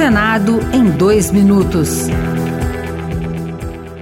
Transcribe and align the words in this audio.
Senado 0.00 0.60
em 0.72 0.84
dois 0.84 1.30
minutos. 1.30 2.06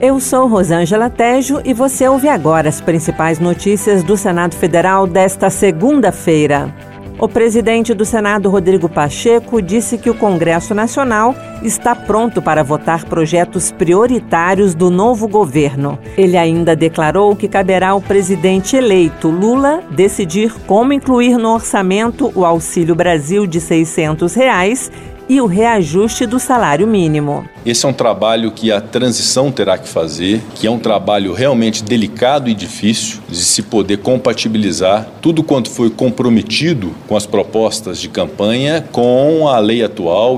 Eu 0.00 0.18
sou 0.18 0.48
Rosângela 0.48 1.08
Tejo 1.08 1.60
e 1.64 1.72
você 1.72 2.08
ouve 2.08 2.28
agora 2.28 2.68
as 2.68 2.80
principais 2.80 3.38
notícias 3.38 4.02
do 4.02 4.16
Senado 4.16 4.56
Federal 4.56 5.06
desta 5.06 5.48
segunda-feira. 5.50 6.74
O 7.16 7.28
presidente 7.28 7.94
do 7.94 8.04
Senado, 8.04 8.50
Rodrigo 8.50 8.88
Pacheco, 8.88 9.62
disse 9.62 9.96
que 9.96 10.10
o 10.10 10.14
Congresso 10.14 10.74
Nacional 10.74 11.32
está 11.62 11.94
pronto 11.94 12.42
para 12.42 12.64
votar 12.64 13.04
projetos 13.04 13.70
prioritários 13.70 14.74
do 14.74 14.90
novo 14.90 15.28
governo. 15.28 15.96
Ele 16.18 16.36
ainda 16.36 16.74
declarou 16.74 17.36
que 17.36 17.46
caberá 17.46 17.90
ao 17.90 18.00
presidente 18.00 18.74
eleito 18.74 19.28
Lula 19.28 19.80
decidir 19.92 20.52
como 20.66 20.92
incluir 20.92 21.38
no 21.38 21.54
orçamento 21.54 22.32
o 22.34 22.44
Auxílio 22.44 22.96
Brasil 22.96 23.46
de 23.46 23.60
600 23.60 24.34
reais 24.34 24.90
e 25.28 25.40
o 25.40 25.46
reajuste 25.46 26.26
do 26.26 26.38
salário 26.38 26.86
mínimo. 26.86 27.44
Esse 27.64 27.86
é 27.86 27.88
um 27.88 27.92
trabalho 27.92 28.50
que 28.50 28.70
a 28.70 28.80
transição 28.80 29.50
terá 29.50 29.78
que 29.78 29.88
fazer, 29.88 30.42
que 30.54 30.66
é 30.66 30.70
um 30.70 30.78
trabalho 30.78 31.32
realmente 31.32 31.82
delicado 31.82 32.50
e 32.50 32.54
difícil 32.54 33.20
de 33.28 33.44
se 33.44 33.62
poder 33.62 33.98
compatibilizar 33.98 35.06
tudo 35.20 35.42
quanto 35.42 35.70
foi 35.70 35.90
comprometido 35.90 36.92
com 37.08 37.16
as 37.16 37.26
propostas 37.26 37.98
de 37.98 38.08
campanha 38.08 38.84
com 38.92 39.48
a 39.48 39.58
lei 39.58 39.82
atual. 39.82 40.36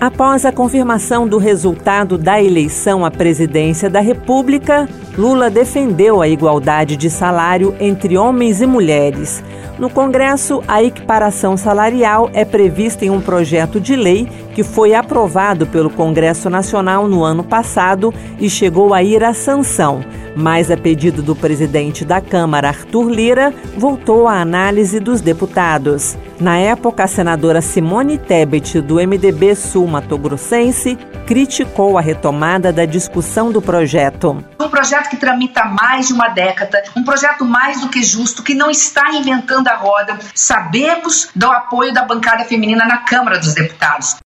Após 0.00 0.44
a 0.44 0.52
confirmação 0.52 1.26
do 1.26 1.38
resultado 1.38 2.16
da 2.16 2.40
eleição 2.40 3.04
à 3.04 3.10
presidência 3.10 3.90
da 3.90 3.98
República, 3.98 4.88
Lula 5.18 5.50
defendeu 5.50 6.22
a 6.22 6.28
igualdade 6.28 6.96
de 6.96 7.10
salário 7.10 7.74
entre 7.80 8.16
homens 8.16 8.62
e 8.62 8.66
mulheres. 8.66 9.42
No 9.76 9.90
Congresso, 9.90 10.62
a 10.68 10.80
equiparação 10.80 11.56
salarial 11.56 12.30
é 12.32 12.44
prevista 12.44 13.04
em 13.04 13.10
um 13.10 13.20
projeto 13.20 13.80
de 13.80 13.96
lei 13.96 14.28
que 14.54 14.62
foi 14.62 14.94
aprovado 14.94 15.66
pelo 15.66 15.90
Congresso 15.90 16.48
Nacional 16.48 17.08
no 17.08 17.24
ano 17.24 17.42
passado 17.42 18.14
e 18.38 18.48
chegou 18.48 18.94
a 18.94 19.02
ir 19.02 19.24
à 19.24 19.34
sanção. 19.34 20.04
Mas, 20.36 20.70
a 20.70 20.76
pedido 20.76 21.20
do 21.20 21.34
presidente 21.34 22.04
da 22.04 22.20
Câmara, 22.20 22.68
Arthur 22.68 23.08
Lira, 23.10 23.52
voltou 23.76 24.28
à 24.28 24.40
análise 24.40 25.00
dos 25.00 25.20
deputados. 25.20 26.16
Na 26.38 26.58
época, 26.58 27.02
a 27.02 27.08
senadora 27.08 27.60
Simone 27.60 28.18
Tebet, 28.18 28.80
do 28.80 28.96
MDB 28.96 29.56
Sul 29.56 29.88
Mato 29.88 30.16
Grossense, 30.16 30.96
criticou 31.26 31.98
a 31.98 32.00
retomada 32.00 32.72
da 32.72 32.84
discussão 32.84 33.50
do 33.50 33.60
projeto. 33.60 34.36
Um 34.60 34.68
projeto 34.68 35.08
que 35.08 35.16
tramita 35.16 35.60
há 35.60 35.66
mais 35.66 36.08
de 36.08 36.12
uma 36.12 36.28
década, 36.28 36.82
um 36.96 37.04
projeto 37.04 37.44
mais 37.44 37.80
do 37.80 37.88
que 37.88 38.02
justo, 38.02 38.42
que 38.42 38.54
não 38.54 38.70
está 38.70 39.10
inventando 39.10 39.68
a 39.68 39.76
roda. 39.76 40.18
Sabemos 40.34 41.28
do 41.34 41.50
apoio 41.50 41.94
da 41.94 42.04
bancada 42.04 42.44
feminina 42.44 42.84
na 42.84 42.98
Câmara 42.98 43.38
dos 43.38 43.54
Deputados. 43.54 44.16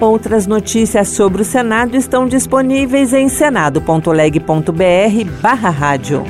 Outras 0.00 0.46
notícias 0.46 1.08
sobre 1.08 1.42
o 1.42 1.44
Senado 1.44 1.96
estão 1.96 2.26
disponíveis 2.26 3.12
em 3.12 3.28
senado.leg.br 3.28 5.30
barra 5.40 5.70
rádio. 5.70 6.24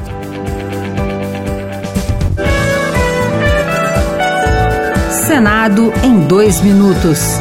Senado 5.26 5.92
em 6.04 6.20
dois 6.26 6.60
minutos. 6.60 7.40